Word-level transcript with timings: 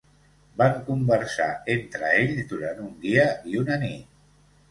Van 0.61 0.77
conversar 0.87 1.49
entre 1.73 2.09
ells 2.21 2.41
durant 2.53 2.81
un 2.87 2.91
dia 3.05 3.27
i 3.53 3.57
una 3.65 3.77
nit. 3.87 4.19